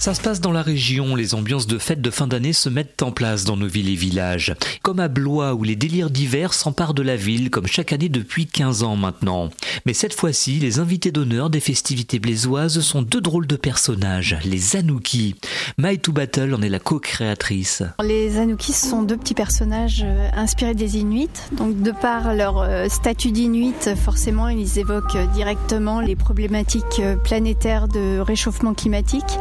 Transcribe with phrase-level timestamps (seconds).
[0.00, 3.02] Ça se passe dans la région, les ambiances de fêtes de fin d'année se mettent
[3.02, 4.54] en place dans nos villes et villages.
[4.80, 8.46] Comme à Blois où les délires d'hiver s'emparent de la ville comme chaque année depuis
[8.46, 9.50] 15 ans maintenant.
[9.84, 14.74] Mais cette fois-ci, les invités d'honneur des festivités blésoises sont deux drôles de personnages, les
[14.74, 15.34] Anouki.
[15.76, 17.82] My to Battle en est la co-créatrice.
[18.02, 21.28] Les Anouki sont deux petits personnages euh, inspirés des Inuits.
[21.52, 27.86] Donc de par leur euh, statut d'Inuit, forcément ils évoquent directement les problématiques euh, planétaires
[27.86, 29.38] de réchauffement climatique.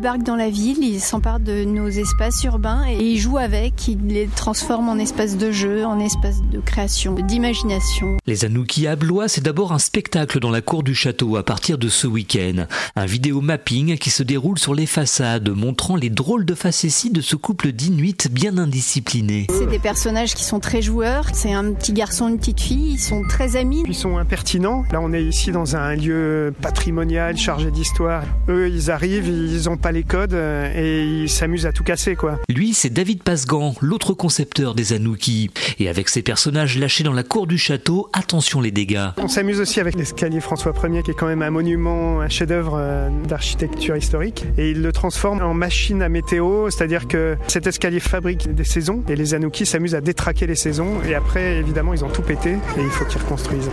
[0.00, 3.98] Débarquent dans la ville, ils s'emparent de nos espaces urbains et ils jouent avec, ils
[4.06, 8.16] les transforment en espaces de jeu, en espaces de création, d'imagination.
[8.26, 11.76] Les Anouki à Blois, c'est d'abord un spectacle dans la cour du château à partir
[11.76, 12.64] de ce week-end.
[12.96, 17.20] Un vidéo mapping qui se déroule sur les façades, montrant les drôles de facéties de
[17.20, 19.48] ce couple d'Inuits bien indisciplinés.
[19.50, 22.98] C'est des personnages qui sont très joueurs, c'est un petit garçon, une petite fille, ils
[22.98, 23.82] sont très amis.
[23.86, 24.82] Ils sont impertinents.
[24.92, 28.22] Là, on est ici dans un lieu patrimonial, chargé d'histoire.
[28.48, 32.16] Eux, ils arrivent, ils ont pas les codes euh, et ils s'amusent à tout casser
[32.16, 32.38] quoi.
[32.48, 35.50] Lui, c'est David Pasgan, l'autre concepteur des Anouki.
[35.78, 39.08] Et avec ses personnages lâchés dans la cour du château, attention les dégâts.
[39.16, 42.76] On s'amuse aussi avec l'escalier François Ier qui est quand même un monument, un chef-d'œuvre
[42.78, 48.00] euh, d'architecture historique et il le transforme en machine à météo, c'est-à-dire que cet escalier
[48.00, 52.04] fabrique des saisons et les Anouki s'amusent à détraquer les saisons et après évidemment ils
[52.04, 53.70] ont tout pété et il faut qu'ils reconstruisent.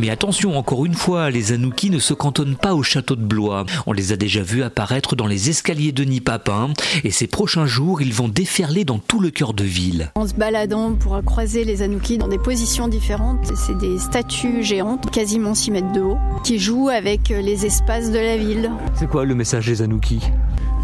[0.00, 3.66] Mais attention, encore une fois, les Anouki ne se cantonnent pas au château de Blois.
[3.86, 6.70] On les a déjà vus apparaître dans les escaliers de Nipapin
[7.04, 10.10] et ces prochains jours, ils vont déferler dans tout le cœur de ville.
[10.14, 13.52] En se baladant, on pourra croiser les Anouki dans des positions différentes.
[13.54, 18.18] C'est des statues géantes, quasiment 6 mètres de haut, qui jouent avec les espaces de
[18.18, 18.70] la ville.
[18.94, 20.20] C'est quoi le message des Anouki?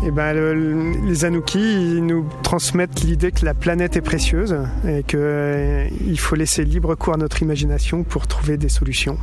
[0.05, 5.03] Et ben, le- les Anouki ils nous transmettent l'idée que la planète est précieuse et
[5.03, 9.19] qu'il il faut laisser libre cours à notre imagination pour trouver des solutions.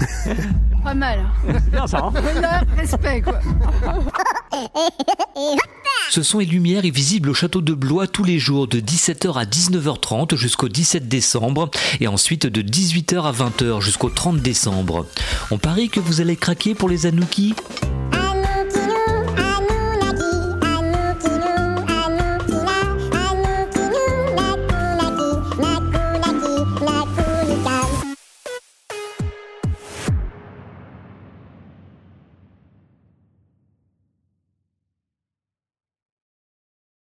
[0.84, 1.20] Pas mal.
[1.70, 3.38] Bien ça, hein respect quoi.
[6.10, 9.32] Ce son et lumière est visible au château de Blois tous les jours de 17h
[9.38, 15.06] à 19h30 jusqu'au 17 décembre et ensuite de 18h à 20h jusqu'au 30 décembre.
[15.50, 17.54] On parie que vous allez craquer pour les Anouki?